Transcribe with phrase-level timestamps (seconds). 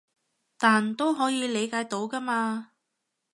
[0.57, 2.71] 但都可以理解到㗎嘛